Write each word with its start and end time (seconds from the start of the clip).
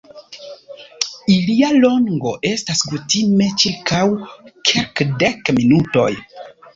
Ilia 1.33 1.67
longo 1.81 2.31
estas 2.51 2.81
kutime 2.91 3.49
ĉirkaŭ 3.65 3.99
kelkdek 4.71 5.53
minutoj. 5.59 6.09